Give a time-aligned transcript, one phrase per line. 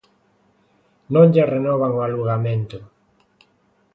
[1.13, 2.77] Non lle renovan o alugamento.